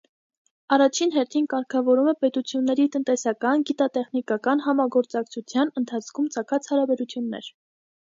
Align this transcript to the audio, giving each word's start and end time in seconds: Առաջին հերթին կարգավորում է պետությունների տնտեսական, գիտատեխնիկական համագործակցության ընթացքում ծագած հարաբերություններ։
Առաջին 0.75 1.11
հերթին 1.15 1.43
կարգավորում 1.49 2.07
է 2.11 2.13
պետությունների 2.23 2.85
տնտեսական, 2.95 3.65
գիտատեխնիկական 3.71 4.63
համագործակցության 4.69 5.71
ընթացքում 5.83 6.31
ծագած 6.37 6.71
հարաբերություններ։ 6.73 7.51